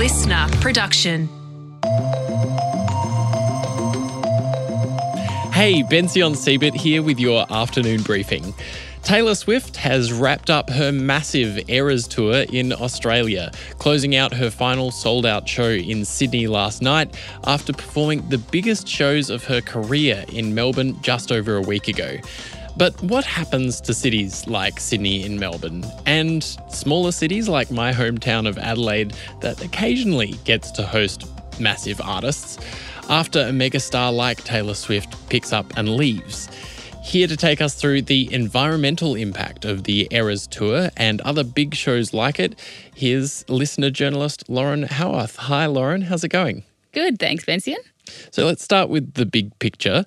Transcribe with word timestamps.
LiSTNR 0.00 0.50
production. 0.62 1.28
Hey, 5.52 5.82
Bension 5.82 6.34
Siebert 6.34 6.72
here 6.72 7.02
with 7.02 7.20
your 7.20 7.44
afternoon 7.50 8.02
briefing. 8.02 8.54
Taylor 9.02 9.34
Swift 9.34 9.76
has 9.76 10.10
wrapped 10.10 10.48
up 10.48 10.70
her 10.70 10.90
massive 10.90 11.68
Eras 11.68 12.08
tour 12.08 12.46
in 12.50 12.72
Australia, 12.72 13.52
closing 13.78 14.16
out 14.16 14.32
her 14.32 14.50
final 14.50 14.90
sold 14.90 15.26
out 15.26 15.46
show 15.46 15.68
in 15.68 16.06
Sydney 16.06 16.46
last 16.46 16.80
night 16.80 17.14
after 17.44 17.74
performing 17.74 18.26
the 18.30 18.38
biggest 18.38 18.88
shows 18.88 19.28
of 19.28 19.44
her 19.44 19.60
career 19.60 20.24
in 20.32 20.54
Melbourne 20.54 20.98
just 21.02 21.30
over 21.30 21.56
a 21.56 21.60
week 21.60 21.88
ago. 21.88 22.16
But 22.76 23.00
what 23.02 23.24
happens 23.24 23.80
to 23.82 23.92
cities 23.92 24.46
like 24.46 24.80
Sydney 24.80 25.24
and 25.24 25.38
Melbourne, 25.38 25.84
and 26.06 26.42
smaller 26.70 27.12
cities 27.12 27.48
like 27.48 27.70
my 27.70 27.92
hometown 27.92 28.48
of 28.48 28.56
Adelaide 28.58 29.12
that 29.40 29.62
occasionally 29.62 30.34
gets 30.44 30.70
to 30.72 30.86
host 30.86 31.26
massive 31.58 32.00
artists, 32.00 32.58
after 33.08 33.40
a 33.40 33.50
megastar 33.50 34.14
like 34.14 34.42
Taylor 34.44 34.74
Swift 34.74 35.28
picks 35.28 35.52
up 35.52 35.66
and 35.76 35.96
leaves? 35.96 36.48
Here 37.02 37.26
to 37.26 37.36
take 37.36 37.60
us 37.60 37.74
through 37.74 38.02
the 38.02 38.32
environmental 38.32 39.14
impact 39.14 39.64
of 39.64 39.84
the 39.84 40.06
Eras 40.10 40.46
Tour 40.46 40.90
and 40.96 41.20
other 41.22 41.42
big 41.42 41.74
shows 41.74 42.14
like 42.14 42.38
it, 42.38 42.58
here's 42.94 43.42
LiSTNR 43.44 43.92
journalist 43.92 44.48
Loren 44.48 44.84
Howarth. 44.84 45.36
Hi, 45.36 45.66
Lauren. 45.66 46.02
How's 46.02 46.24
it 46.24 46.28
going? 46.28 46.62
Good, 46.92 47.18
thanks, 47.18 47.44
Bension. 47.44 47.78
So 48.30 48.46
let's 48.46 48.62
start 48.62 48.88
with 48.88 49.14
the 49.14 49.26
big 49.26 49.58
picture. 49.58 50.04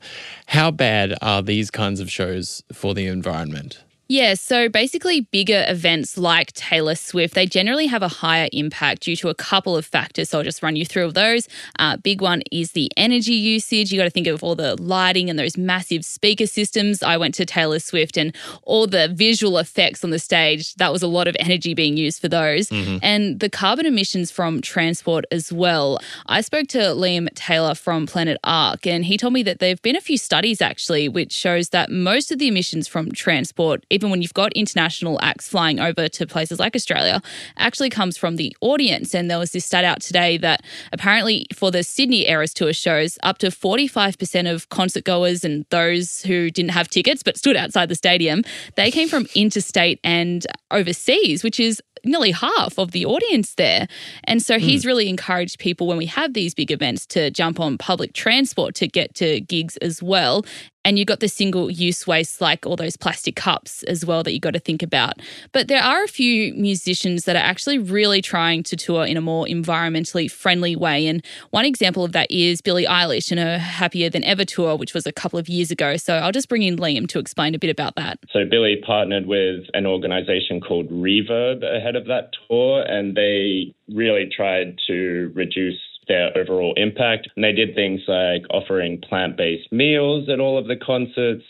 How 0.47 0.71
bad 0.71 1.15
are 1.21 1.41
these 1.41 1.71
kinds 1.71 1.99
of 1.99 2.11
shows 2.11 2.63
for 2.71 2.93
the 2.93 3.07
environment? 3.07 3.83
Yeah, 4.13 4.35
so 4.35 4.69
basically, 4.69 5.21
bigger 5.21 5.65
events 5.67 6.19
like 6.19 6.51
Taylor 6.51 6.93
Swift, 6.93 7.33
they 7.33 7.47
generally 7.47 7.87
have 7.87 8.03
a 8.03 8.07
higher 8.07 8.47
impact 8.53 9.01
due 9.01 9.15
to 9.15 9.29
a 9.29 9.33
couple 9.33 9.75
of 9.75 9.87
factors. 9.87 10.29
So 10.29 10.37
I'll 10.37 10.43
just 10.43 10.61
run 10.61 10.75
you 10.75 10.85
through 10.85 11.13
those. 11.13 11.49
Uh, 11.79 11.97
big 11.97 12.21
one 12.21 12.43
is 12.51 12.73
the 12.73 12.91
energy 12.95 13.33
usage. 13.33 13.91
You 13.91 13.97
got 13.97 14.03
to 14.03 14.11
think 14.11 14.27
of 14.27 14.43
all 14.43 14.53
the 14.53 14.79
lighting 14.79 15.31
and 15.31 15.39
those 15.39 15.57
massive 15.57 16.05
speaker 16.05 16.45
systems. 16.45 17.01
I 17.01 17.17
went 17.17 17.33
to 17.33 17.45
Taylor 17.47 17.79
Swift 17.79 18.15
and 18.15 18.35
all 18.61 18.85
the 18.85 19.07
visual 19.11 19.57
effects 19.57 20.03
on 20.03 20.11
the 20.11 20.19
stage, 20.19 20.75
that 20.75 20.91
was 20.91 21.01
a 21.01 21.07
lot 21.07 21.27
of 21.27 21.35
energy 21.39 21.73
being 21.73 21.97
used 21.97 22.21
for 22.21 22.29
those. 22.29 22.69
Mm-hmm. 22.69 22.97
And 23.01 23.39
the 23.39 23.49
carbon 23.49 23.87
emissions 23.87 24.29
from 24.29 24.61
transport 24.61 25.25
as 25.31 25.51
well. 25.51 25.97
I 26.27 26.41
spoke 26.41 26.67
to 26.67 26.77
Liam 26.77 27.33
Taylor 27.33 27.73
from 27.73 28.05
Planet 28.05 28.37
Ark, 28.43 28.85
and 28.85 29.05
he 29.05 29.17
told 29.17 29.33
me 29.33 29.41
that 29.41 29.57
there 29.57 29.69
have 29.69 29.81
been 29.81 29.95
a 29.95 30.01
few 30.01 30.19
studies 30.19 30.61
actually 30.61 31.09
which 31.09 31.31
shows 31.31 31.69
that 31.69 31.89
most 31.89 32.31
of 32.31 32.37
the 32.37 32.47
emissions 32.47 32.87
from 32.87 33.11
transport, 33.11 33.83
even 33.89 34.02
even 34.03 34.11
when 34.11 34.21
you've 34.21 34.33
got 34.33 34.51
international 34.51 35.17
acts 35.21 35.47
flying 35.47 35.79
over 35.79 36.09
to 36.09 36.27
places 36.27 36.59
like 36.59 36.75
Australia, 36.75 37.21
actually 37.57 37.89
comes 37.89 38.17
from 38.17 38.35
the 38.35 38.53
audience. 38.59 39.15
And 39.15 39.31
there 39.31 39.39
was 39.39 39.51
this 39.51 39.63
stat 39.63 39.85
out 39.85 40.01
today 40.01 40.35
that 40.39 40.61
apparently 40.91 41.47
for 41.55 41.71
the 41.71 41.83
Sydney 41.83 42.27
Eras 42.27 42.53
Tour 42.53 42.73
shows, 42.73 43.17
up 43.23 43.37
to 43.37 43.47
45% 43.47 44.53
of 44.53 44.67
concert 44.67 45.05
goers 45.05 45.45
and 45.45 45.65
those 45.69 46.21
who 46.23 46.51
didn't 46.51 46.71
have 46.71 46.89
tickets 46.89 47.23
but 47.23 47.37
stood 47.37 47.55
outside 47.55 47.87
the 47.87 47.95
stadium, 47.95 48.43
they 48.75 48.91
came 48.91 49.07
from 49.07 49.25
interstate 49.35 50.01
and 50.03 50.45
overseas, 50.69 51.41
which 51.41 51.61
is 51.61 51.81
nearly 52.03 52.31
half 52.31 52.77
of 52.77 52.91
the 52.91 53.05
audience 53.05 53.55
there. 53.55 53.87
And 54.25 54.41
so 54.41 54.59
he's 54.59 54.83
mm. 54.83 54.87
really 54.87 55.07
encouraged 55.07 55.59
people 55.59 55.87
when 55.87 55.97
we 55.97 56.05
have 56.07 56.33
these 56.33 56.53
big 56.53 56.71
events 56.71 57.05
to 57.07 57.31
jump 57.31 57.61
on 57.61 57.77
public 57.77 58.11
transport 58.11 58.75
to 58.75 58.87
get 58.87 59.15
to 59.15 59.39
gigs 59.39 59.77
as 59.77 60.03
well. 60.03 60.43
And 60.85 60.99
you've 60.99 61.07
got 61.07 61.21
the 61.21 61.29
single 61.29 61.71
use 61.71 62.05
waste, 62.05 62.41
like 62.41 62.65
all 62.65 62.75
those 62.75 62.97
plastic 62.97 63.35
cups 63.35 63.83
as 63.83 64.05
well, 64.05 64.21
that 64.23 64.33
you've 64.33 64.41
got 64.41 64.53
to 64.53 64.59
think 64.59 64.83
about. 64.83 65.21
But 65.51 65.67
there 65.69 65.81
are 65.81 66.03
a 66.03 66.07
few 66.07 66.53
musicians 66.55 67.23
that 67.23 67.35
are 67.35 67.39
actually 67.39 67.77
really 67.77 68.21
trying 68.21 68.63
to 68.63 68.75
tour 68.75 69.05
in 69.05 69.15
a 69.15 69.21
more 69.21 69.45
environmentally 69.45 70.29
friendly 70.29 70.75
way. 70.75 71.07
And 71.07 71.25
one 71.51 71.65
example 71.65 72.03
of 72.03 72.11
that 72.11 72.29
is 72.29 72.61
Billie 72.61 72.85
Eilish 72.85 73.31
and 73.31 73.39
her 73.39 73.57
Happier 73.57 74.09
Than 74.09 74.23
Ever 74.25 74.43
tour, 74.43 74.75
which 74.75 74.93
was 74.93 75.05
a 75.07 75.11
couple 75.11 75.39
of 75.39 75.47
years 75.47 75.71
ago. 75.71 75.95
So 75.95 76.15
I'll 76.15 76.31
just 76.31 76.49
bring 76.49 76.63
in 76.63 76.77
Liam 76.77 77.07
to 77.09 77.19
explain 77.19 77.55
a 77.55 77.59
bit 77.59 77.69
about 77.69 77.95
that. 77.95 78.19
So 78.31 78.45
Billie 78.49 78.81
partnered 78.85 79.25
with 79.25 79.65
an 79.73 79.85
organization 79.85 80.59
called 80.59 80.89
Reverb 80.89 81.63
ahead 81.63 81.95
of 81.95 82.07
that 82.07 82.31
tour, 82.49 82.81
and 82.81 83.15
they 83.15 83.73
really 83.87 84.29
tried 84.35 84.79
to 84.87 85.31
reduce 85.33 85.79
their 86.07 86.35
overall 86.37 86.73
impact. 86.77 87.29
And 87.35 87.43
they 87.43 87.51
did 87.53 87.75
things 87.75 88.01
like 88.07 88.43
offering 88.49 89.01
plant 89.01 89.37
based 89.37 89.71
meals 89.71 90.29
at 90.29 90.39
all 90.39 90.57
of 90.57 90.67
the 90.67 90.75
concerts, 90.75 91.43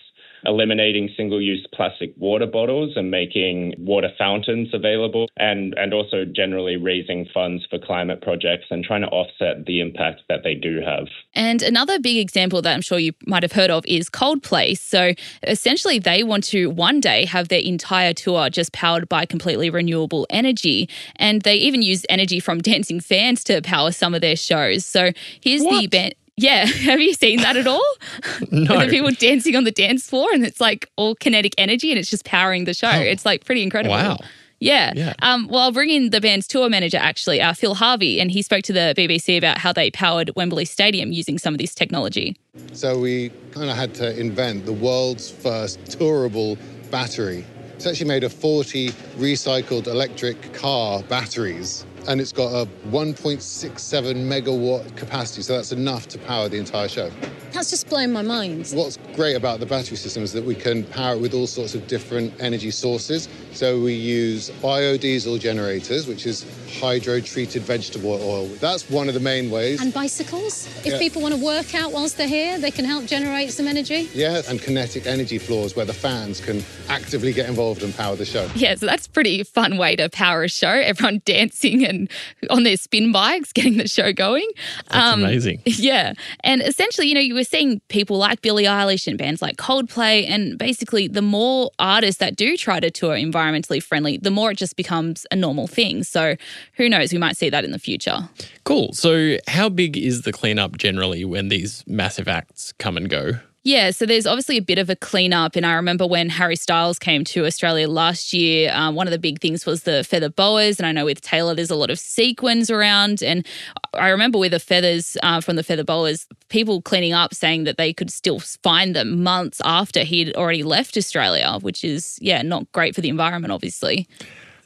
eliminating 0.45 1.09
single 1.15 1.41
use 1.41 1.65
plastic 1.73 2.13
water 2.17 2.45
bottles 2.45 2.93
and 2.95 3.11
making 3.11 3.73
water 3.77 4.09
fountains 4.17 4.69
available, 4.73 5.27
and, 5.37 5.73
and 5.77 5.93
also 5.93 6.25
generally 6.25 6.77
raising 6.77 7.25
funds 7.33 7.65
for 7.69 7.79
climate 7.79 8.21
projects 8.21 8.65
and 8.69 8.83
trying 8.83 9.01
to 9.01 9.07
offset 9.07 9.65
the 9.65 9.79
impact 9.79 10.21
that 10.29 10.43
they 10.43 10.55
do 10.55 10.79
have. 10.85 11.07
And 11.33 11.61
another 11.61 11.99
big 11.99 12.17
example 12.17 12.61
that 12.61 12.73
I'm 12.73 12.81
sure 12.81 12.99
you 12.99 13.13
might 13.25 13.43
have 13.43 13.51
heard 13.51 13.69
of 13.69 13.85
is 13.85 14.09
Coldplay. 14.09 14.77
So 14.77 15.13
essentially, 15.43 15.99
they 15.99 16.23
want 16.23 16.43
to 16.45 16.69
one 16.69 16.99
day 16.99 17.25
have 17.25 17.47
their 17.47 17.61
entire 17.61 18.13
tour 18.13 18.49
just 18.49 18.73
powered 18.73 19.09
by 19.09 19.25
completely 19.25 19.69
renewable 19.69 20.27
energy. 20.29 20.89
And 21.17 21.41
they 21.41 21.55
even 21.55 21.81
use 21.81 22.05
energy 22.09 22.39
from 22.39 22.59
dancing 22.61 22.99
fans 22.99 23.43
to 23.45 23.61
power 23.61 23.91
some 23.91 24.13
of 24.13 24.21
their 24.21 24.35
shows. 24.35 24.85
So 24.85 25.11
here's 25.41 25.63
what? 25.63 25.81
the 25.81 25.87
band. 25.87 26.15
Yeah, 26.37 26.65
have 26.65 26.99
you 26.99 27.13
seen 27.13 27.41
that 27.41 27.57
at 27.57 27.67
all? 27.67 27.83
no. 28.51 28.79
the 28.79 28.87
people 28.89 29.11
dancing 29.11 29.55
on 29.55 29.63
the 29.63 29.71
dance 29.71 30.07
floor 30.07 30.29
and 30.33 30.45
it's 30.45 30.59
like 30.59 30.89
all 30.95 31.15
kinetic 31.15 31.53
energy 31.57 31.91
and 31.91 31.99
it's 31.99 32.09
just 32.09 32.25
powering 32.25 32.65
the 32.65 32.73
show. 32.73 32.89
Oh. 32.89 32.99
It's 32.99 33.25
like 33.25 33.45
pretty 33.45 33.63
incredible. 33.63 33.95
Wow. 33.95 34.17
Yeah. 34.59 34.93
yeah. 34.95 35.13
Um, 35.21 35.49
well, 35.49 35.63
I'll 35.63 35.71
bring 35.73 35.89
in 35.89 36.11
the 36.11 36.21
band's 36.21 36.47
tour 36.47 36.69
manager, 36.69 36.97
actually, 36.97 37.41
uh, 37.41 37.53
Phil 37.53 37.75
Harvey, 37.75 38.21
and 38.21 38.31
he 38.31 38.41
spoke 38.41 38.63
to 38.63 38.73
the 38.73 38.93
BBC 38.97 39.37
about 39.37 39.57
how 39.57 39.73
they 39.73 39.91
powered 39.91 40.31
Wembley 40.37 40.63
Stadium 40.63 41.11
using 41.11 41.37
some 41.37 41.53
of 41.53 41.57
this 41.57 41.75
technology. 41.75 42.37
So 42.71 42.97
we 42.97 43.29
kind 43.51 43.69
of 43.69 43.75
had 43.75 43.93
to 43.95 44.17
invent 44.17 44.65
the 44.65 44.71
world's 44.71 45.29
first 45.29 45.85
tourable 45.91 46.57
battery. 46.89 47.45
It's 47.75 47.85
actually 47.85 48.07
made 48.07 48.23
of 48.23 48.31
40 48.31 48.91
recycled 49.17 49.87
electric 49.87 50.53
car 50.53 51.03
batteries 51.03 51.85
and 52.07 52.19
it's 52.19 52.31
got 52.31 52.51
a 52.51 52.67
1.67 52.89 54.15
megawatt 54.15 54.95
capacity, 54.95 55.41
so 55.41 55.55
that's 55.55 55.71
enough 55.71 56.07
to 56.09 56.17
power 56.19 56.49
the 56.49 56.57
entire 56.57 56.87
show. 56.87 57.09
That's 57.51 57.69
just 57.69 57.87
blowing 57.87 58.11
my 58.11 58.21
mind. 58.21 58.71
What's 58.73 58.97
great 59.13 59.35
about 59.35 59.59
the 59.59 59.65
battery 59.65 59.97
system 59.97 60.23
is 60.23 60.33
that 60.33 60.43
we 60.43 60.55
can 60.55 60.83
power 60.83 61.15
it 61.15 61.21
with 61.21 61.33
all 61.33 61.47
sorts 61.47 61.73
of 61.73 61.87
different 61.87 62.33
energy 62.39 62.71
sources. 62.71 63.29
So 63.53 63.79
we 63.79 63.93
use 63.93 64.49
biodiesel 64.61 65.39
generators, 65.39 66.07
which 66.07 66.25
is 66.25 66.45
hydro-treated 66.81 67.61
vegetable 67.61 68.11
oil. 68.11 68.47
That's 68.59 68.89
one 68.89 69.07
of 69.07 69.13
the 69.13 69.19
main 69.19 69.49
ways. 69.49 69.81
And 69.81 69.93
bicycles? 69.93 70.67
If 70.85 70.93
yeah. 70.93 70.99
people 70.99 71.21
want 71.21 71.33
to 71.33 71.43
work 71.43 71.73
out 71.73 71.91
whilst 71.91 72.17
they're 72.17 72.27
here, 72.27 72.59
they 72.59 72.71
can 72.71 72.85
help 72.85 73.05
generate 73.05 73.51
some 73.51 73.67
energy? 73.67 74.09
Yeah, 74.13 74.41
and 74.49 74.61
kinetic 74.61 75.05
energy 75.05 75.37
floors 75.37 75.75
where 75.75 75.85
the 75.85 75.93
fans 75.93 76.41
can 76.41 76.63
actively 76.89 77.31
get 77.31 77.47
involved 77.47 77.83
and 77.83 77.95
power 77.95 78.15
the 78.15 78.25
show. 78.25 78.49
Yeah, 78.55 78.75
so 78.75 78.85
that's 78.85 79.07
pretty 79.07 79.43
fun 79.43 79.77
way 79.77 79.95
to 79.95 80.09
power 80.09 80.43
a 80.43 80.49
show. 80.49 80.69
Everyone 80.69 81.21
dancing 81.25 81.85
and 81.85 81.93
and 81.93 82.09
on 82.49 82.63
their 82.63 82.77
spin 82.77 83.11
bikes, 83.11 83.53
getting 83.53 83.77
the 83.77 83.87
show 83.87 84.11
going. 84.13 84.47
That's 84.89 85.13
um, 85.13 85.23
amazing. 85.23 85.61
Yeah. 85.83 86.13
And 86.43 86.61
essentially, 86.61 87.07
you 87.07 87.13
know, 87.13 87.19
you 87.19 87.33
were 87.33 87.43
seeing 87.43 87.81
people 87.89 88.17
like 88.17 88.41
Billie 88.41 88.63
Eilish 88.63 89.02
and 89.07 89.17
bands 89.17 89.41
like 89.41 89.57
Coldplay. 89.57 90.29
And 90.29 90.57
basically, 90.57 91.07
the 91.07 91.21
more 91.21 91.71
artists 91.79 92.19
that 92.19 92.35
do 92.35 92.57
try 92.57 92.79
to 92.79 92.89
tour 92.89 93.15
environmentally 93.15 93.81
friendly, 93.81 94.17
the 94.17 94.31
more 94.31 94.51
it 94.51 94.57
just 94.57 94.75
becomes 94.75 95.25
a 95.31 95.35
normal 95.35 95.67
thing. 95.67 96.03
So 96.03 96.35
who 96.73 96.89
knows? 96.89 97.11
We 97.11 97.19
might 97.19 97.37
see 97.37 97.49
that 97.49 97.65
in 97.65 97.71
the 97.71 97.79
future. 97.79 98.29
Cool. 98.63 98.93
So, 98.93 99.37
how 99.47 99.69
big 99.69 99.97
is 99.97 100.21
the 100.21 100.31
cleanup 100.31 100.77
generally 100.77 101.25
when 101.25 101.49
these 101.49 101.83
massive 101.87 102.27
acts 102.27 102.73
come 102.73 102.97
and 102.97 103.09
go? 103.09 103.33
Yeah, 103.65 103.91
so 103.91 104.05
there's 104.05 104.27
obviously 104.27 104.57
a 104.57 104.61
bit 104.61 104.77
of 104.77 104.89
a 104.89 104.95
cleanup. 104.95 105.55
And 105.55 105.65
I 105.65 105.75
remember 105.75 106.05
when 106.05 106.29
Harry 106.29 106.57
Styles 106.57 106.99
came 106.99 107.23
to 107.25 107.45
Australia 107.45 107.87
last 107.87 108.33
year, 108.33 108.69
um, 108.73 108.93
one 108.93 109.07
of 109.07 109.11
the 109.11 109.17
big 109.17 109.39
things 109.39 109.65
was 109.65 109.83
the 109.83 110.03
feather 110.03 110.27
boas. 110.27 110.79
And 110.79 110.85
I 110.85 110.91
know 110.91 111.05
with 111.05 111.21
Taylor, 111.21 111.55
there's 111.55 111.69
a 111.69 111.75
lot 111.77 111.89
of 111.89 111.97
sequins 111.97 112.69
around. 112.69 113.23
And 113.23 113.47
I 113.93 114.09
remember 114.09 114.37
with 114.37 114.51
the 114.51 114.59
feathers 114.59 115.15
uh, 115.23 115.39
from 115.39 115.55
the 115.55 115.63
feather 115.63 115.85
boas, 115.85 116.27
people 116.49 116.81
cleaning 116.81 117.13
up 117.13 117.33
saying 117.33 117.63
that 117.63 117.77
they 117.77 117.93
could 117.93 118.11
still 118.11 118.39
find 118.39 118.93
them 118.93 119.23
months 119.23 119.61
after 119.63 120.03
he'd 120.03 120.35
already 120.35 120.63
left 120.63 120.97
Australia, 120.97 121.57
which 121.61 121.85
is, 121.85 122.19
yeah, 122.21 122.41
not 122.41 122.69
great 122.73 122.93
for 122.93 122.99
the 122.99 123.09
environment, 123.09 123.53
obviously. 123.53 124.09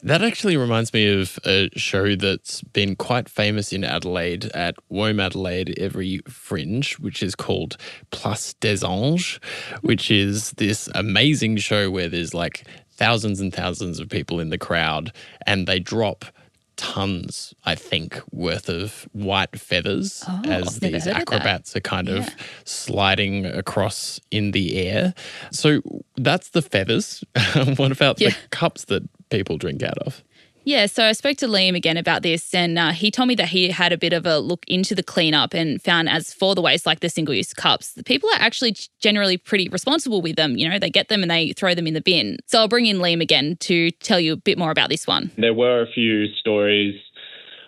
That 0.02 0.22
actually 0.22 0.56
reminds 0.56 0.92
me 0.92 1.20
of 1.20 1.38
a 1.44 1.70
show 1.76 2.14
that's 2.14 2.62
been 2.62 2.94
quite 2.94 3.28
famous 3.28 3.72
in 3.72 3.82
Adelaide 3.82 4.46
at 4.46 4.76
WOMADelaide 4.90 5.76
every 5.76 6.20
fringe, 6.28 6.98
which 6.98 7.22
is 7.22 7.34
called 7.34 7.76
Place 8.10 8.54
des 8.54 8.84
Anges, 8.84 9.40
which 9.80 10.10
is 10.10 10.52
this 10.52 10.88
amazing 10.94 11.56
show 11.56 11.90
where 11.90 12.08
there's 12.08 12.32
like 12.32 12.64
thousands 12.90 13.40
and 13.40 13.52
thousands 13.52 13.98
of 13.98 14.08
people 14.08 14.38
in 14.38 14.50
the 14.50 14.58
crowd 14.58 15.12
and 15.46 15.66
they 15.66 15.80
drop 15.80 16.24
tons, 16.78 17.52
I 17.64 17.74
think, 17.74 18.20
worth 18.30 18.68
of 18.68 19.08
white 19.12 19.58
feathers 19.58 20.24
oh, 20.28 20.42
as 20.44 20.78
these 20.78 21.06
acrobats 21.08 21.76
are 21.76 21.80
kind 21.80 22.08
yeah. 22.08 22.18
of 22.18 22.28
sliding 22.64 23.44
across 23.44 24.20
in 24.30 24.52
the 24.52 24.76
air. 24.78 25.12
So 25.50 25.82
that's 26.16 26.50
the 26.50 26.62
feathers. 26.62 27.24
what 27.76 27.92
about 27.92 28.20
yeah. 28.20 28.30
the 28.30 28.36
cups 28.50 28.84
that 28.86 29.02
people 29.30 29.56
drink 29.56 29.82
out 29.82 29.98
of? 29.98 30.22
Yeah, 30.68 30.84
so 30.84 31.04
I 31.04 31.12
spoke 31.12 31.38
to 31.38 31.46
Liam 31.46 31.74
again 31.74 31.96
about 31.96 32.22
this, 32.22 32.52
and 32.52 32.78
uh, 32.78 32.90
he 32.90 33.10
told 33.10 33.28
me 33.28 33.34
that 33.36 33.48
he 33.48 33.70
had 33.70 33.90
a 33.90 33.96
bit 33.96 34.12
of 34.12 34.26
a 34.26 34.38
look 34.38 34.64
into 34.68 34.94
the 34.94 35.02
cleanup 35.02 35.54
and 35.54 35.80
found 35.80 36.10
as 36.10 36.34
for 36.34 36.54
the 36.54 36.60
waste, 36.60 36.84
like 36.84 37.00
the 37.00 37.08
single 37.08 37.34
use 37.34 37.54
cups, 37.54 37.94
the 37.94 38.04
people 38.04 38.28
are 38.28 38.38
actually 38.38 38.76
generally 39.00 39.38
pretty 39.38 39.70
responsible 39.70 40.20
with 40.20 40.36
them. 40.36 40.58
You 40.58 40.68
know, 40.68 40.78
they 40.78 40.90
get 40.90 41.08
them 41.08 41.22
and 41.22 41.30
they 41.30 41.52
throw 41.52 41.74
them 41.74 41.86
in 41.86 41.94
the 41.94 42.02
bin. 42.02 42.36
So 42.44 42.58
I'll 42.58 42.68
bring 42.68 42.84
in 42.84 42.98
Liam 42.98 43.22
again 43.22 43.56
to 43.60 43.90
tell 43.92 44.20
you 44.20 44.34
a 44.34 44.36
bit 44.36 44.58
more 44.58 44.70
about 44.70 44.90
this 44.90 45.06
one. 45.06 45.30
There 45.38 45.54
were 45.54 45.80
a 45.80 45.90
few 45.90 46.26
stories 46.34 47.00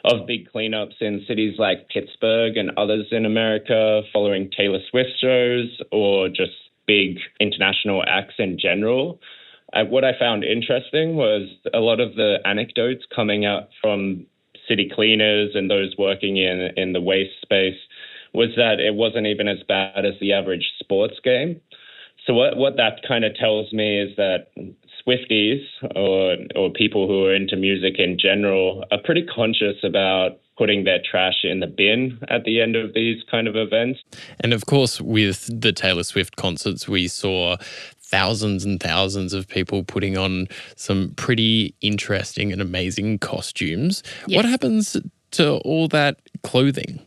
of 0.04 0.26
big 0.26 0.50
cleanups 0.52 1.00
in 1.00 1.24
cities 1.26 1.54
like 1.58 1.88
Pittsburgh 1.88 2.58
and 2.58 2.70
others 2.76 3.06
in 3.12 3.24
America 3.24 4.02
following 4.12 4.50
Taylor 4.54 4.80
Swift 4.90 5.10
shows 5.20 5.80
or 5.90 6.28
just 6.28 6.52
big 6.86 7.18
international 7.40 8.02
acts 8.06 8.34
in 8.38 8.58
general. 8.58 9.20
Uh, 9.72 9.84
what 9.84 10.04
I 10.04 10.18
found 10.18 10.44
interesting 10.44 11.16
was 11.16 11.48
a 11.72 11.78
lot 11.78 12.00
of 12.00 12.14
the 12.16 12.38
anecdotes 12.44 13.04
coming 13.14 13.44
out 13.44 13.68
from 13.80 14.26
city 14.68 14.90
cleaners 14.94 15.50
and 15.54 15.70
those 15.70 15.94
working 15.98 16.36
in, 16.36 16.70
in 16.76 16.92
the 16.92 17.00
waste 17.00 17.40
space 17.42 17.78
was 18.32 18.50
that 18.56 18.78
it 18.78 18.94
wasn't 18.94 19.26
even 19.26 19.48
as 19.48 19.58
bad 19.66 20.04
as 20.04 20.14
the 20.20 20.32
average 20.32 20.70
sports 20.78 21.14
game. 21.22 21.60
So 22.26 22.34
what, 22.34 22.56
what 22.56 22.76
that 22.76 23.00
kind 23.06 23.24
of 23.24 23.34
tells 23.34 23.72
me 23.72 24.00
is 24.00 24.16
that 24.16 24.48
Swifties 25.06 25.64
or 25.96 26.36
or 26.54 26.70
people 26.70 27.08
who 27.08 27.24
are 27.24 27.34
into 27.34 27.56
music 27.56 27.94
in 27.98 28.18
general 28.18 28.84
are 28.92 28.98
pretty 29.02 29.24
conscious 29.24 29.76
about 29.82 30.38
putting 30.58 30.84
their 30.84 30.98
trash 31.10 31.42
in 31.42 31.60
the 31.60 31.66
bin 31.66 32.18
at 32.28 32.44
the 32.44 32.60
end 32.60 32.76
of 32.76 32.92
these 32.92 33.22
kind 33.30 33.48
of 33.48 33.56
events. 33.56 34.00
And 34.40 34.52
of 34.52 34.66
course, 34.66 35.00
with 35.00 35.48
the 35.48 35.72
Taylor 35.72 36.02
Swift 36.02 36.36
concerts, 36.36 36.86
we 36.86 37.08
saw 37.08 37.56
thousands 38.10 38.64
and 38.64 38.80
thousands 38.80 39.32
of 39.32 39.46
people 39.48 39.84
putting 39.84 40.16
on 40.16 40.48
some 40.76 41.12
pretty 41.16 41.74
interesting 41.80 42.52
and 42.52 42.60
amazing 42.60 43.18
costumes. 43.18 44.02
Yes. 44.26 44.36
What 44.36 44.44
happens 44.44 44.96
to 45.32 45.56
all 45.58 45.88
that 45.88 46.18
clothing? 46.42 47.00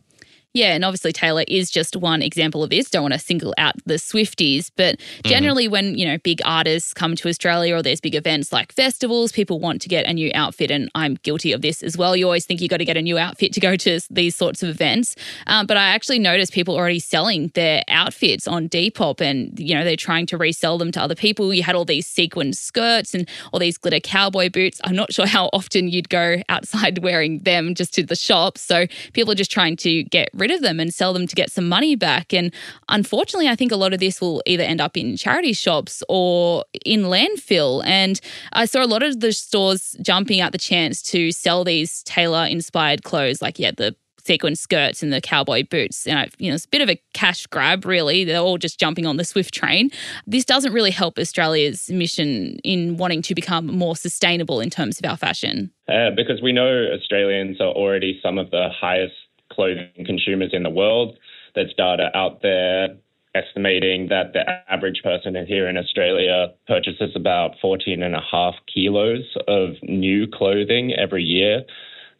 Yeah, 0.53 0.75
and 0.75 0.85
obviously 0.85 1.11
Taylor 1.11 1.43
is 1.47 1.71
just 1.71 1.95
one 1.95 2.21
example 2.21 2.63
of 2.63 2.69
this. 2.69 2.87
Don't 2.91 3.01
want 3.01 3.13
to 3.15 3.19
single 3.19 3.55
out 3.57 3.73
the 3.87 3.95
Swifties, 3.95 4.69
but 4.75 4.97
mm-hmm. 4.97 5.27
generally, 5.29 5.67
mm. 5.67 5.71
when 5.71 5.97
you 5.97 6.05
know 6.05 6.19
big 6.19 6.41
artists 6.45 6.93
come 6.93 7.15
to 7.15 7.27
Australia 7.27 7.75
or 7.75 7.81
there's 7.81 7.99
big 7.99 8.13
events 8.13 8.53
like 8.53 8.71
festivals, 8.71 9.31
people 9.31 9.59
want 9.59 9.81
to 9.81 9.89
get 9.89 10.05
a 10.05 10.13
new 10.13 10.31
outfit, 10.35 10.69
and 10.69 10.91
I'm 10.93 11.15
guilty 11.23 11.53
of 11.53 11.63
this 11.63 11.81
as 11.81 11.97
well. 11.97 12.15
You 12.15 12.25
always 12.25 12.45
think 12.45 12.61
you 12.61 12.67
got 12.67 12.77
to 12.77 12.85
get 12.85 12.97
a 12.97 13.01
new 13.01 13.17
outfit 13.17 13.51
to 13.53 13.59
go 13.59 13.75
to 13.77 13.99
these 14.11 14.35
sorts 14.35 14.61
of 14.61 14.69
events, 14.69 15.15
um, 15.47 15.65
but 15.65 15.75
I 15.75 15.87
actually 15.87 16.19
noticed 16.19 16.53
people 16.53 16.75
already 16.75 16.99
selling 16.99 17.47
their 17.55 17.83
outfits 17.87 18.47
on 18.47 18.69
Depop, 18.69 19.21
and 19.21 19.59
you 19.59 19.73
know 19.73 19.83
they're 19.83 19.95
trying 19.95 20.27
to 20.27 20.37
resell 20.37 20.77
them 20.77 20.91
to 20.91 21.01
other 21.01 21.15
people. 21.15 21.51
You 21.51 21.63
had 21.63 21.73
all 21.73 21.85
these 21.85 22.05
sequin 22.05 22.53
skirts 22.53 23.15
and 23.15 23.27
all 23.51 23.59
these 23.59 23.79
glitter 23.79 23.99
cowboy 23.99 24.51
boots. 24.51 24.79
I'm 24.83 24.95
not 24.95 25.13
sure 25.13 25.25
how 25.25 25.49
often 25.51 25.87
you'd 25.87 26.09
go 26.09 26.43
outside 26.47 26.99
wearing 27.03 27.39
them 27.39 27.73
just 27.73 27.91
to 27.95 28.03
the 28.03 28.15
shop, 28.15 28.59
so 28.59 28.85
people 29.13 29.31
are 29.31 29.35
just 29.35 29.51
trying 29.51 29.77
to 29.77 30.03
get 30.03 30.29
rid 30.43 30.51
of 30.51 30.61
them 30.61 30.79
and 30.79 30.93
sell 30.93 31.13
them 31.13 31.25
to 31.27 31.35
get 31.35 31.51
some 31.51 31.67
money 31.67 31.95
back. 31.95 32.33
And 32.33 32.53
unfortunately, 32.89 33.47
I 33.47 33.55
think 33.55 33.71
a 33.71 33.77
lot 33.77 33.93
of 33.93 33.99
this 33.99 34.19
will 34.21 34.41
either 34.45 34.63
end 34.63 34.81
up 34.81 34.97
in 34.97 35.17
charity 35.17 35.53
shops 35.53 36.03
or 36.09 36.65
in 36.85 37.03
landfill. 37.03 37.83
And 37.85 38.19
I 38.51 38.65
saw 38.65 38.83
a 38.83 38.91
lot 38.93 39.03
of 39.03 39.19
the 39.19 39.31
stores 39.31 39.95
jumping 40.01 40.41
at 40.41 40.51
the 40.51 40.57
chance 40.57 41.01
to 41.13 41.31
sell 41.31 41.63
these 41.63 42.03
Taylor 42.03 42.45
inspired 42.45 43.03
clothes, 43.03 43.41
like, 43.41 43.57
yeah, 43.57 43.71
the 43.75 43.95
sequin 44.25 44.55
skirts 44.55 45.03
and 45.03 45.11
the 45.11 45.21
cowboy 45.21 45.63
boots. 45.69 46.07
And 46.07 46.29
you 46.37 46.49
know, 46.49 46.55
it's 46.55 46.65
a 46.65 46.69
bit 46.69 46.81
of 46.81 46.89
a 46.89 47.01
cash 47.13 47.45
grab, 47.47 47.85
really. 47.85 48.23
They're 48.23 48.39
all 48.39 48.57
just 48.57 48.79
jumping 48.79 49.05
on 49.05 49.17
the 49.17 49.25
Swift 49.25 49.53
train. 49.53 49.89
This 50.25 50.45
doesn't 50.45 50.73
really 50.73 50.91
help 50.91 51.17
Australia's 51.17 51.89
mission 51.89 52.57
in 52.63 52.97
wanting 52.97 53.21
to 53.23 53.35
become 53.35 53.67
more 53.67 53.95
sustainable 53.95 54.59
in 54.59 54.69
terms 54.69 54.99
of 54.99 55.09
our 55.09 55.17
fashion. 55.17 55.71
Uh, 55.87 56.11
because 56.15 56.41
we 56.41 56.53
know 56.53 56.87
Australians 56.93 57.59
are 57.59 57.73
already 57.73 58.19
some 58.23 58.37
of 58.37 58.49
the 58.51 58.69
highest 58.79 59.13
clothing 59.53 60.05
consumers 60.05 60.51
in 60.53 60.63
the 60.63 60.69
world. 60.69 61.17
There's 61.55 61.73
data 61.77 62.09
out 62.15 62.41
there 62.41 62.95
estimating 63.35 64.09
that 64.09 64.33
the 64.33 64.43
average 64.71 65.01
person 65.03 65.35
here 65.47 65.67
in 65.67 65.77
Australia 65.77 66.53
purchases 66.67 67.11
about 67.15 67.55
14 67.61 68.03
and 68.03 68.15
a 68.15 68.21
half 68.31 68.53
kilos 68.73 69.35
of 69.47 69.71
new 69.81 70.27
clothing 70.27 70.93
every 70.93 71.23
year. 71.23 71.63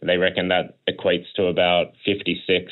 They 0.02 0.18
reckon 0.18 0.50
that 0.50 0.78
equates 0.90 1.32
to 1.36 1.46
about 1.46 1.94
56 2.06 2.72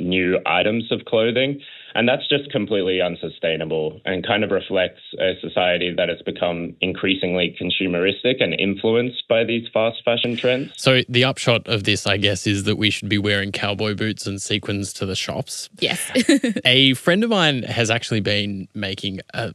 new 0.00 0.38
items 0.46 0.90
of 0.90 1.04
clothing. 1.04 1.60
And 1.94 2.08
that's 2.08 2.26
just 2.28 2.50
completely 2.50 3.00
unsustainable 3.00 4.00
and 4.04 4.26
kind 4.26 4.42
of 4.42 4.50
reflects 4.50 5.00
a 5.18 5.34
society 5.40 5.94
that 5.96 6.08
has 6.08 6.20
become 6.22 6.76
increasingly 6.80 7.56
consumeristic 7.60 8.42
and 8.42 8.52
influenced 8.54 9.22
by 9.28 9.44
these 9.44 9.68
fast 9.72 10.02
fashion 10.04 10.36
trends. 10.36 10.72
So, 10.76 11.02
the 11.08 11.24
upshot 11.24 11.68
of 11.68 11.84
this, 11.84 12.06
I 12.06 12.16
guess, 12.16 12.46
is 12.46 12.64
that 12.64 12.76
we 12.76 12.90
should 12.90 13.08
be 13.08 13.18
wearing 13.18 13.52
cowboy 13.52 13.94
boots 13.94 14.26
and 14.26 14.42
sequins 14.42 14.92
to 14.94 15.06
the 15.06 15.16
shops. 15.16 15.70
Yes. 15.78 16.10
a 16.64 16.94
friend 16.94 17.22
of 17.22 17.30
mine 17.30 17.62
has 17.62 17.90
actually 17.90 18.20
been 18.20 18.68
making 18.74 19.20
a 19.32 19.54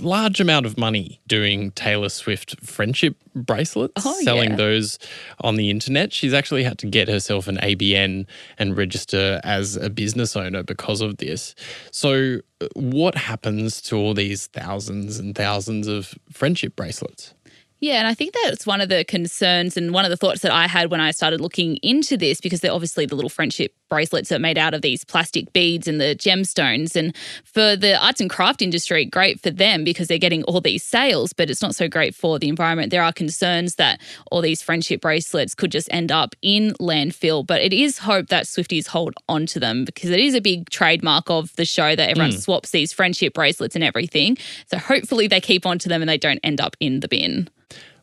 large 0.00 0.40
amount 0.40 0.66
of 0.66 0.76
money 0.76 1.20
doing 1.26 1.70
Taylor 1.72 2.08
Swift 2.08 2.60
friendship 2.60 3.16
bracelets, 3.34 4.04
oh, 4.04 4.20
selling 4.22 4.50
yeah. 4.50 4.56
those 4.56 4.98
on 5.40 5.56
the 5.56 5.70
internet. 5.70 6.12
She's 6.12 6.34
actually 6.34 6.64
had 6.64 6.78
to 6.78 6.86
get 6.86 7.08
herself 7.08 7.48
an 7.48 7.56
ABN 7.58 8.26
and 8.58 8.76
register 8.76 9.40
as 9.44 9.76
a 9.76 9.90
business 9.90 10.36
owner 10.36 10.62
because 10.62 11.00
of 11.00 11.18
this. 11.18 11.54
So, 11.90 12.40
uh, 12.60 12.66
what 12.74 13.14
happens 13.14 13.80
to 13.82 13.96
all 13.96 14.14
these 14.14 14.46
thousands 14.48 15.18
and 15.18 15.34
thousands 15.34 15.86
of 15.86 16.14
friendship 16.32 16.76
bracelets? 16.76 17.34
Yeah, 17.78 17.98
and 17.98 18.06
I 18.06 18.14
think 18.14 18.34
that's 18.44 18.66
one 18.66 18.80
of 18.80 18.88
the 18.88 19.04
concerns 19.04 19.76
and 19.76 19.92
one 19.92 20.06
of 20.06 20.10
the 20.10 20.16
thoughts 20.16 20.40
that 20.40 20.50
I 20.50 20.66
had 20.66 20.90
when 20.90 21.00
I 21.00 21.10
started 21.10 21.42
looking 21.42 21.76
into 21.82 22.16
this 22.16 22.40
because 22.40 22.60
they're 22.60 22.72
obviously 22.72 23.04
the 23.04 23.14
little 23.14 23.28
friendship 23.28 23.74
bracelets 23.90 24.32
are 24.32 24.38
made 24.38 24.56
out 24.56 24.72
of 24.72 24.80
these 24.80 25.04
plastic 25.04 25.52
beads 25.52 25.86
and 25.86 26.00
the 26.00 26.16
gemstones. 26.16 26.96
And 26.96 27.14
for 27.44 27.76
the 27.76 28.02
arts 28.02 28.20
and 28.20 28.30
craft 28.30 28.62
industry, 28.62 29.04
great 29.04 29.40
for 29.40 29.50
them 29.50 29.84
because 29.84 30.08
they're 30.08 30.16
getting 30.16 30.42
all 30.44 30.62
these 30.62 30.82
sales, 30.82 31.34
but 31.34 31.50
it's 31.50 31.60
not 31.60 31.74
so 31.74 31.86
great 31.86 32.14
for 32.14 32.38
the 32.38 32.48
environment. 32.48 32.90
There 32.90 33.02
are 33.02 33.12
concerns 33.12 33.74
that 33.74 34.00
all 34.30 34.40
these 34.40 34.62
friendship 34.62 35.02
bracelets 35.02 35.54
could 35.54 35.70
just 35.70 35.92
end 35.92 36.10
up 36.10 36.34
in 36.40 36.72
landfill, 36.80 37.46
but 37.46 37.60
it 37.60 37.74
is 37.74 37.98
hope 37.98 38.28
that 38.28 38.46
Swifties 38.46 38.86
hold 38.86 39.14
on 39.28 39.44
to 39.46 39.60
them 39.60 39.84
because 39.84 40.08
it 40.08 40.20
is 40.20 40.34
a 40.34 40.40
big 40.40 40.70
trademark 40.70 41.28
of 41.28 41.54
the 41.56 41.66
show 41.66 41.94
that 41.94 42.08
everyone 42.08 42.32
mm. 42.32 42.40
swaps 42.40 42.70
these 42.70 42.92
friendship 42.92 43.34
bracelets 43.34 43.74
and 43.74 43.84
everything. 43.84 44.38
So 44.70 44.78
hopefully 44.78 45.26
they 45.26 45.42
keep 45.42 45.66
on 45.66 45.78
to 45.80 45.90
them 45.90 46.00
and 46.00 46.08
they 46.08 46.18
don't 46.18 46.40
end 46.42 46.60
up 46.60 46.74
in 46.80 47.00
the 47.00 47.08
bin. 47.08 47.50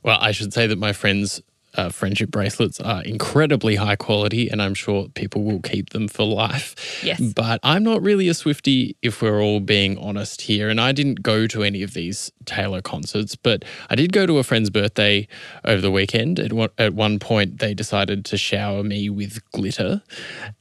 Well, 0.04 0.18
I 0.20 0.32
should 0.32 0.54
say 0.54 0.68
that 0.68 0.78
my 0.78 0.94
friends 0.94 1.42
uh, 1.76 1.90
friendship 1.90 2.30
bracelets 2.30 2.80
are 2.80 3.04
incredibly 3.04 3.76
high 3.76 3.96
quality, 3.96 4.50
and 4.50 4.62
I'm 4.62 4.74
sure 4.74 5.08
people 5.10 5.44
will 5.44 5.62
keep 5.62 5.90
them 5.90 6.08
for 6.08 6.24
life. 6.24 7.02
Yes. 7.04 7.22
But 7.22 7.60
I'm 7.64 7.84
not 7.84 8.02
really 8.02 8.28
a 8.28 8.34
Swifty, 8.34 8.96
if 9.02 9.22
we're 9.22 9.42
all 9.42 9.60
being 9.60 9.98
honest 9.98 10.42
here. 10.42 10.70
And 10.70 10.80
I 10.80 10.92
didn't 10.92 11.24
go 11.24 11.48
to 11.48 11.64
any 11.64 11.84
of 11.84 11.94
these 11.94 12.32
Taylor 12.46 12.82
concerts, 12.82 13.36
but 13.36 13.64
I 13.90 13.96
did 13.96 14.14
go 14.14 14.26
to 14.26 14.38
a 14.38 14.44
friend's 14.44 14.70
birthday 14.70 15.28
over 15.66 15.82
the 15.82 15.92
weekend. 15.92 16.40
At 16.40 16.54
one, 16.54 16.70
at 16.78 16.94
one 16.94 17.20
point, 17.20 17.60
they 17.60 17.74
decided 17.74 18.26
to 18.26 18.38
shower 18.38 18.84
me 18.84 19.10
with 19.10 19.40
glitter, 19.52 20.02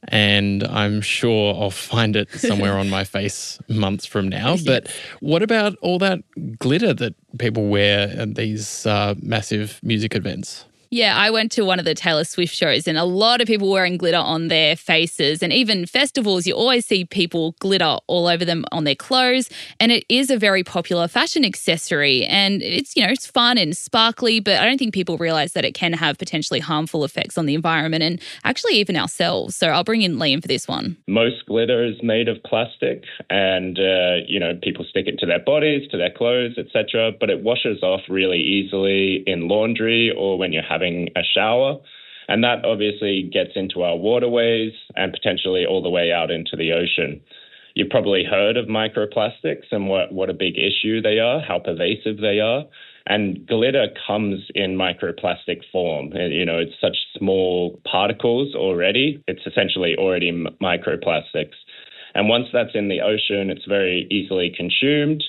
and 0.07 0.63
I'm 0.63 1.01
sure 1.01 1.53
I'll 1.55 1.69
find 1.69 2.15
it 2.15 2.29
somewhere 2.31 2.77
on 2.77 2.89
my 2.89 3.03
face 3.13 3.59
months 3.67 4.05
from 4.05 4.27
now. 4.29 4.51
Yes. 4.51 4.63
But 4.63 4.87
what 5.19 5.43
about 5.43 5.75
all 5.81 5.99
that 5.99 6.19
glitter 6.57 6.93
that 6.93 7.15
people 7.37 7.67
wear 7.67 8.09
at 8.17 8.35
these 8.35 8.85
uh, 8.85 9.15
massive 9.21 9.79
music 9.83 10.15
events? 10.15 10.65
Yeah, 10.93 11.17
I 11.17 11.31
went 11.31 11.51
to 11.53 11.65
one 11.65 11.79
of 11.79 11.85
the 11.85 11.95
Taylor 11.95 12.23
Swift 12.23 12.53
shows 12.53 12.87
and 12.87 12.99
a 12.99 13.03
lot 13.03 13.41
of 13.41 13.47
people 13.47 13.67
wearing 13.71 13.97
glitter 13.97 14.19
on 14.19 14.49
their 14.49 14.75
faces. 14.75 15.41
And 15.41 15.51
even 15.51 15.87
festivals, 15.87 16.45
you 16.45 16.53
always 16.53 16.85
see 16.85 17.03
people 17.03 17.55
glitter 17.57 17.97
all 18.05 18.27
over 18.27 18.45
them 18.45 18.63
on 18.71 18.83
their 18.83 18.93
clothes. 18.93 19.49
And 19.79 19.91
it 19.91 20.05
is 20.07 20.29
a 20.29 20.37
very 20.37 20.63
popular 20.63 21.07
fashion 21.07 21.43
accessory. 21.43 22.27
And 22.27 22.61
it's, 22.61 22.95
you 22.95 23.03
know, 23.03 23.11
it's 23.11 23.25
fun 23.25 23.57
and 23.57 23.75
sparkly, 23.75 24.39
but 24.39 24.59
I 24.59 24.65
don't 24.65 24.77
think 24.77 24.93
people 24.93 25.17
realize 25.17 25.53
that 25.53 25.65
it 25.65 25.73
can 25.73 25.93
have 25.93 26.19
potentially 26.19 26.59
harmful 26.59 27.03
effects 27.03 27.39
on 27.39 27.47
the 27.47 27.55
environment 27.55 28.03
and 28.03 28.21
actually 28.43 28.73
even 28.73 28.95
ourselves. 28.95 29.55
So 29.55 29.69
I'll 29.69 29.83
bring 29.83 30.03
in 30.03 30.17
Liam 30.17 30.43
for 30.43 30.47
this 30.47 30.67
one. 30.67 30.95
Most 31.07 31.43
glitter 31.47 31.83
is 31.83 31.95
made 32.03 32.27
of 32.27 32.37
plastic 32.43 33.03
and, 33.31 33.79
uh, 33.79 34.17
you 34.27 34.39
know, 34.39 34.59
people 34.61 34.85
stick 34.87 35.07
it 35.07 35.17
to 35.21 35.25
their 35.25 35.39
bodies, 35.39 35.89
to 35.89 35.97
their 35.97 36.11
clothes, 36.11 36.59
etc. 36.59 37.13
But 37.19 37.31
it 37.31 37.41
washes 37.41 37.81
off 37.81 38.01
really 38.09 38.41
easily 38.41 39.23
in 39.25 39.47
laundry 39.47 40.13
or 40.15 40.37
when 40.37 40.53
you're 40.53 40.61
having 40.61 40.82
having 40.83 41.09
a 41.15 41.21
shower. 41.35 41.77
And 42.27 42.43
that 42.43 42.63
obviously 42.65 43.29
gets 43.31 43.51
into 43.55 43.83
our 43.83 43.97
waterways 43.97 44.73
and 44.95 45.11
potentially 45.11 45.65
all 45.65 45.83
the 45.83 45.89
way 45.89 46.11
out 46.11 46.31
into 46.31 46.55
the 46.55 46.71
ocean. 46.71 47.21
You've 47.75 47.89
probably 47.89 48.23
heard 48.23 48.55
of 48.55 48.67
microplastics 48.67 49.71
and 49.71 49.89
what, 49.89 50.11
what 50.13 50.29
a 50.29 50.33
big 50.33 50.55
issue 50.57 51.01
they 51.01 51.19
are, 51.19 51.41
how 51.41 51.59
pervasive 51.59 52.17
they 52.21 52.39
are. 52.39 52.63
And 53.05 53.45
glitter 53.45 53.87
comes 54.07 54.45
in 54.55 54.77
microplastic 54.77 55.61
form. 55.71 56.11
You 56.13 56.45
know, 56.45 56.59
it's 56.59 56.79
such 56.79 56.95
small 57.17 57.81
particles 57.89 58.55
already. 58.55 59.21
It's 59.27 59.45
essentially 59.45 59.95
already 59.97 60.31
microplastics. 60.61 61.57
And 62.15 62.29
once 62.29 62.45
that's 62.53 62.75
in 62.75 62.87
the 62.87 63.01
ocean, 63.01 63.49
it's 63.49 63.65
very 63.67 64.07
easily 64.09 64.53
consumed 64.55 65.23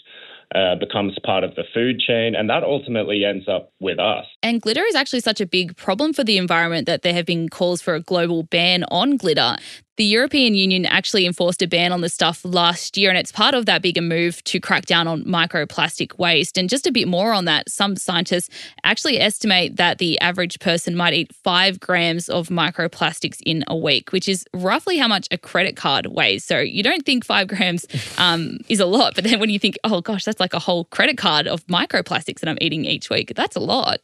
uh, 0.54 0.76
becomes 0.76 1.16
part 1.24 1.44
of 1.44 1.54
the 1.54 1.64
food 1.72 1.98
chain, 1.98 2.34
and 2.34 2.48
that 2.48 2.62
ultimately 2.62 3.24
ends 3.24 3.48
up 3.48 3.72
with 3.80 3.98
us. 3.98 4.24
And 4.42 4.60
glitter 4.60 4.84
is 4.84 4.94
actually 4.94 5.20
such 5.20 5.40
a 5.40 5.46
big 5.46 5.76
problem 5.76 6.12
for 6.12 6.24
the 6.24 6.38
environment 6.38 6.86
that 6.86 7.02
there 7.02 7.14
have 7.14 7.26
been 7.26 7.48
calls 7.48 7.82
for 7.82 7.94
a 7.94 8.00
global 8.00 8.44
ban 8.44 8.84
on 8.84 9.16
glitter. 9.16 9.56
The 9.96 10.04
European 10.04 10.56
Union 10.56 10.86
actually 10.86 11.24
enforced 11.24 11.62
a 11.62 11.68
ban 11.68 11.92
on 11.92 12.00
the 12.00 12.08
stuff 12.08 12.44
last 12.44 12.96
year, 12.96 13.10
and 13.10 13.18
it's 13.18 13.30
part 13.30 13.54
of 13.54 13.66
that 13.66 13.80
bigger 13.80 14.02
move 14.02 14.42
to 14.42 14.58
crack 14.58 14.86
down 14.86 15.06
on 15.06 15.22
microplastic 15.22 16.18
waste. 16.18 16.58
And 16.58 16.68
just 16.68 16.88
a 16.88 16.90
bit 16.90 17.06
more 17.06 17.32
on 17.32 17.44
that, 17.44 17.70
some 17.70 17.94
scientists 17.94 18.50
actually 18.82 19.20
estimate 19.20 19.76
that 19.76 19.98
the 19.98 20.20
average 20.20 20.58
person 20.58 20.96
might 20.96 21.14
eat 21.14 21.32
five 21.32 21.78
grams 21.78 22.28
of 22.28 22.48
microplastics 22.48 23.38
in 23.46 23.62
a 23.68 23.76
week, 23.76 24.10
which 24.10 24.28
is 24.28 24.44
roughly 24.52 24.98
how 24.98 25.06
much 25.06 25.28
a 25.30 25.38
credit 25.38 25.76
card 25.76 26.06
weighs. 26.06 26.44
So 26.44 26.58
you 26.58 26.82
don't 26.82 27.06
think 27.06 27.24
five 27.24 27.46
grams 27.46 27.86
um, 28.18 28.58
is 28.68 28.80
a 28.80 28.86
lot, 28.86 29.14
but 29.14 29.22
then 29.22 29.38
when 29.38 29.50
you 29.50 29.60
think, 29.60 29.78
oh 29.84 30.00
gosh, 30.00 30.24
that's 30.24 30.40
like 30.40 30.54
a 30.54 30.58
whole 30.58 30.86
credit 30.86 31.18
card 31.18 31.46
of 31.46 31.64
microplastics 31.68 32.40
that 32.40 32.48
I'm 32.48 32.58
eating 32.60 32.84
each 32.84 33.10
week, 33.10 33.32
that's 33.36 33.54
a 33.54 33.60
lot. 33.60 34.00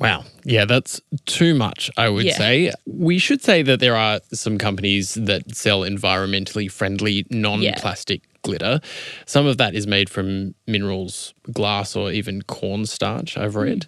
Wow. 0.00 0.24
Yeah, 0.44 0.64
that's 0.64 1.00
too 1.26 1.54
much, 1.54 1.90
I 1.98 2.08
would 2.08 2.24
Yeah. 2.24 2.38
say. 2.38 2.72
We 2.86 3.18
should 3.18 3.42
say 3.42 3.62
that 3.62 3.80
there 3.80 3.94
are 3.96 4.20
some 4.32 4.56
companies 4.56 5.14
that 5.14 5.54
sell 5.54 5.82
environmentally 5.82 6.70
friendly, 6.70 7.26
non 7.30 7.62
plastic 7.76 8.22
glitter. 8.42 8.80
Some 9.26 9.44
of 9.44 9.58
that 9.58 9.74
is 9.74 9.86
made 9.86 10.08
from 10.08 10.54
minerals, 10.66 11.34
glass, 11.52 11.94
or 11.94 12.10
even 12.10 12.40
cornstarch, 12.42 13.36
I've 13.36 13.56
read. 13.56 13.86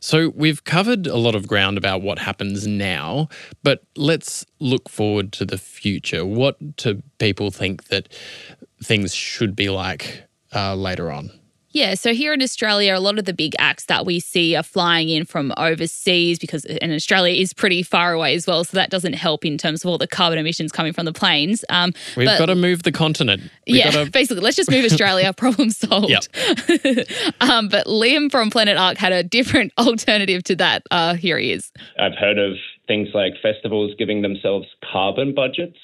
So 0.00 0.32
we've 0.34 0.64
covered 0.64 1.06
a 1.06 1.16
lot 1.16 1.36
of 1.36 1.46
ground 1.46 1.78
about 1.78 2.02
what 2.02 2.18
happens 2.18 2.66
now, 2.66 3.28
but 3.62 3.84
let's 3.96 4.44
look 4.58 4.88
forward 4.88 5.30
to 5.34 5.44
the 5.44 5.58
future. 5.58 6.26
What 6.26 6.76
do 6.76 7.00
people 7.18 7.52
think 7.52 7.84
that 7.84 8.08
things 8.82 9.14
should 9.14 9.54
be 9.54 9.68
like 9.70 10.24
uh, 10.52 10.74
later 10.74 11.12
on? 11.12 11.30
Yeah, 11.74 11.94
so 11.94 12.14
here 12.14 12.32
in 12.32 12.40
Australia, 12.40 12.94
a 12.94 13.00
lot 13.00 13.18
of 13.18 13.24
the 13.24 13.34
big 13.34 13.56
acts 13.58 13.86
that 13.86 14.06
we 14.06 14.20
see 14.20 14.54
are 14.54 14.62
flying 14.62 15.08
in 15.08 15.24
from 15.24 15.52
overseas 15.56 16.38
because 16.38 16.64
and 16.64 16.92
Australia 16.92 17.34
is 17.34 17.52
pretty 17.52 17.82
far 17.82 18.12
away 18.12 18.36
as 18.36 18.46
well, 18.46 18.62
so 18.62 18.76
that 18.76 18.90
doesn't 18.90 19.14
help 19.14 19.44
in 19.44 19.58
terms 19.58 19.84
of 19.84 19.90
all 19.90 19.98
the 19.98 20.06
carbon 20.06 20.38
emissions 20.38 20.70
coming 20.70 20.92
from 20.92 21.04
the 21.04 21.12
planes. 21.12 21.64
Um, 21.68 21.92
We've 22.16 22.26
but- 22.26 22.38
got 22.38 22.46
to 22.46 22.54
move 22.54 22.84
the 22.84 22.92
continent. 22.92 23.42
We've 23.66 23.76
yeah, 23.76 23.90
gotta- 23.90 24.10
basically, 24.12 24.40
let's 24.42 24.56
just 24.56 24.70
move 24.70 24.84
Australia. 24.84 25.32
Problem 25.36 25.70
solved. 25.70 26.06
um, 27.40 27.68
but 27.68 27.86
Liam 27.88 28.30
from 28.30 28.50
Planet 28.50 28.76
Ark 28.76 28.96
had 28.96 29.12
a 29.12 29.24
different 29.24 29.72
alternative 29.76 30.44
to 30.44 30.54
that. 30.56 30.84
Uh, 30.92 31.14
here 31.14 31.38
he 31.38 31.50
is. 31.50 31.72
I've 31.98 32.14
heard 32.14 32.38
of 32.38 32.52
things 32.86 33.08
like 33.14 33.32
festivals 33.42 33.92
giving 33.98 34.22
themselves 34.22 34.68
carbon 34.92 35.34
budgets 35.34 35.78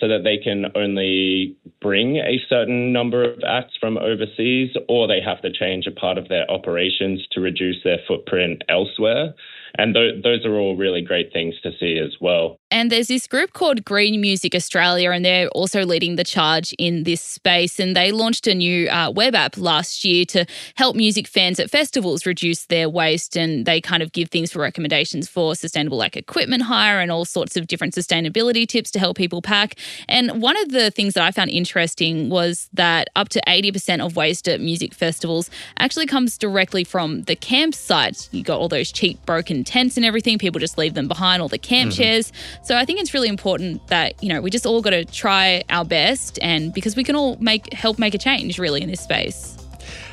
so 0.00 0.08
that 0.08 0.24
they 0.24 0.36
can 0.36 0.66
only 0.74 1.56
bring 1.80 2.16
a 2.16 2.38
certain 2.48 2.92
number 2.92 3.24
of 3.24 3.38
acts 3.46 3.74
from 3.80 3.96
overseas 3.96 4.76
or 4.88 5.06
they 5.08 5.20
have 5.24 5.40
to 5.42 5.50
change 5.52 5.86
a 5.86 5.90
part 5.90 6.18
of 6.18 6.28
their 6.28 6.50
operations 6.50 7.26
to 7.32 7.40
reduce 7.40 7.76
their 7.84 7.98
footprint 8.06 8.62
elsewhere. 8.68 9.34
And 9.78 9.94
th- 9.94 10.22
those 10.22 10.44
are 10.44 10.54
all 10.54 10.76
really 10.76 11.02
great 11.02 11.32
things 11.32 11.54
to 11.62 11.70
see 11.78 11.98
as 11.98 12.16
well. 12.20 12.58
And 12.70 12.90
there's 12.90 13.08
this 13.08 13.26
group 13.26 13.52
called 13.52 13.84
Green 13.84 14.20
Music 14.20 14.54
Australia, 14.54 15.10
and 15.10 15.24
they're 15.24 15.48
also 15.48 15.84
leading 15.84 16.16
the 16.16 16.24
charge 16.24 16.74
in 16.78 17.04
this 17.04 17.20
space. 17.20 17.78
And 17.78 17.94
they 17.94 18.10
launched 18.10 18.46
a 18.46 18.54
new 18.54 18.88
uh, 18.88 19.10
web 19.10 19.34
app 19.34 19.56
last 19.56 20.04
year 20.04 20.24
to 20.26 20.46
help 20.74 20.96
music 20.96 21.28
fans 21.28 21.60
at 21.60 21.70
festivals 21.70 22.26
reduce 22.26 22.66
their 22.66 22.88
waste. 22.88 23.36
And 23.36 23.66
they 23.66 23.80
kind 23.80 24.02
of 24.02 24.12
give 24.12 24.30
things 24.30 24.50
for 24.52 24.58
recommendations 24.60 25.28
for 25.28 25.54
sustainable, 25.54 25.98
like 25.98 26.16
equipment 26.16 26.62
hire 26.62 26.98
and 26.98 27.12
all 27.12 27.24
sorts 27.24 27.56
of 27.56 27.66
different 27.66 27.94
sustainability 27.94 28.66
tips 28.66 28.90
to 28.92 28.98
help 28.98 29.16
people 29.16 29.42
pack. 29.42 29.76
And 30.08 30.42
one 30.42 30.56
of 30.62 30.70
the 30.70 30.90
things 30.90 31.14
that 31.14 31.22
I 31.22 31.30
found 31.30 31.50
interesting 31.50 32.30
was 32.30 32.68
that 32.72 33.08
up 33.14 33.28
to 33.30 33.40
80% 33.46 34.04
of 34.04 34.16
waste 34.16 34.48
at 34.48 34.60
music 34.60 34.94
festivals 34.94 35.50
actually 35.78 36.06
comes 36.06 36.36
directly 36.38 36.84
from 36.84 37.22
the 37.22 37.36
campsite. 37.36 38.28
You 38.32 38.42
got 38.42 38.58
all 38.58 38.68
those 38.68 38.90
cheap, 38.90 39.24
broken 39.26 39.64
tents 39.66 39.96
and 39.96 40.06
everything. 40.06 40.38
People 40.38 40.58
just 40.58 40.78
leave 40.78 40.94
them 40.94 41.08
behind, 41.08 41.42
all 41.42 41.48
the 41.48 41.58
mm-hmm. 41.58 41.68
camp 41.68 41.92
chairs. 41.92 42.32
So 42.62 42.76
I 42.76 42.84
think 42.84 43.00
it's 43.00 43.12
really 43.12 43.28
important 43.28 43.86
that, 43.88 44.22
you 44.22 44.32
know, 44.32 44.40
we 44.40 44.50
just 44.50 44.66
all 44.66 44.80
got 44.80 44.90
to 44.90 45.04
try 45.04 45.64
our 45.68 45.84
best 45.84 46.38
and 46.40 46.72
because 46.72 46.96
we 46.96 47.04
can 47.04 47.16
all 47.16 47.36
make 47.38 47.72
help 47.72 47.98
make 47.98 48.14
a 48.14 48.18
change 48.18 48.58
really 48.58 48.82
in 48.82 48.88
this 48.88 49.00
space. 49.00 49.65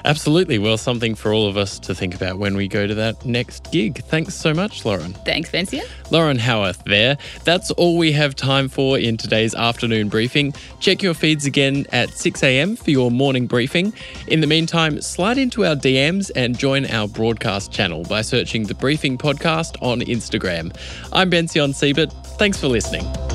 Absolutely. 0.05 0.59
Well, 0.59 0.77
something 0.77 1.15
for 1.15 1.33
all 1.33 1.47
of 1.47 1.55
us 1.57 1.79
to 1.79 1.95
think 1.95 2.13
about 2.13 2.37
when 2.37 2.55
we 2.55 2.67
go 2.67 2.85
to 2.87 2.95
that 2.95 3.25
next 3.25 3.71
gig. 3.71 4.03
Thanks 4.03 4.33
so 4.33 4.53
much, 4.53 4.85
Loren. 4.85 5.13
Thanks, 5.13 5.49
Vincent. 5.49 5.83
Loren 6.11 6.37
Howarth 6.37 6.83
there. 6.85 7.17
That's 7.43 7.71
all 7.71 7.97
we 7.97 8.11
have 8.11 8.35
time 8.35 8.67
for 8.67 8.97
in 8.99 9.17
today's 9.17 9.55
afternoon 9.55 10.09
briefing. 10.09 10.53
Check 10.79 11.01
your 11.01 11.13
feeds 11.13 11.45
again 11.45 11.85
at 11.91 12.09
6 12.09 12.43
a.m. 12.43 12.75
for 12.75 12.91
your 12.91 13.11
morning 13.11 13.47
briefing. 13.47 13.93
In 14.27 14.41
the 14.41 14.47
meantime, 14.47 15.01
slide 15.01 15.37
into 15.37 15.65
our 15.65 15.75
DMs 15.75 16.31
and 16.35 16.57
join 16.57 16.85
our 16.87 17.07
broadcast 17.07 17.71
channel 17.71 18.03
by 18.03 18.21
searching 18.21 18.63
the 18.63 18.75
Briefing 18.75 19.17
Podcast 19.17 19.81
on 19.81 20.01
Instagram. 20.01 20.75
I'm 21.13 21.29
Bension 21.29 21.73
Siebert. 21.73 22.11
Thanks 22.37 22.59
for 22.59 22.67
listening. 22.67 23.32